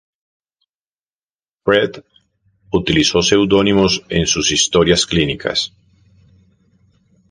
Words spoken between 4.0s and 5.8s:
en sus historias clínicas.